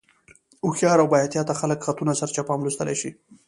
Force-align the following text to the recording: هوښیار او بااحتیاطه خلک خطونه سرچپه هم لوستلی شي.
هوښیار 0.65 0.97
او 1.01 1.07
بااحتیاطه 1.11 1.53
خلک 1.61 1.79
خطونه 1.85 2.13
سرچپه 2.19 2.51
هم 2.53 2.61
لوستلی 2.65 2.95
شي. 3.01 3.09